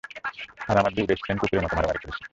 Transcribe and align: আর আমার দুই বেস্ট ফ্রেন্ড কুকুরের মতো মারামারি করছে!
আর 0.69 0.75
আমার 0.77 0.91
দুই 0.95 1.05
বেস্ট 1.09 1.23
ফ্রেন্ড 1.23 1.39
কুকুরের 1.41 1.63
মতো 1.63 1.75
মারামারি 1.75 1.99
করছে! 2.01 2.21